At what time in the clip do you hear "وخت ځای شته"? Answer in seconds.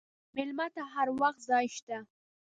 1.19-1.97